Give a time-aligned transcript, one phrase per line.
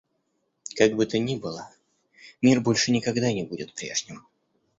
[0.75, 1.69] Как бы то ни было,
[2.41, 4.25] мир больше никогда не будет прежним.